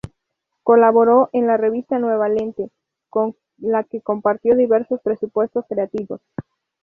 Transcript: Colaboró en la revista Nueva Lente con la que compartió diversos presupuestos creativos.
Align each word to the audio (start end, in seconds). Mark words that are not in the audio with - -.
Colaboró 0.63 1.29
en 1.31 1.45
la 1.45 1.57
revista 1.57 1.99
Nueva 1.99 2.27
Lente 2.27 2.71
con 3.11 3.35
la 3.59 3.83
que 3.83 4.01
compartió 4.01 4.55
diversos 4.55 4.99
presupuestos 5.03 5.63
creativos. 5.69 6.21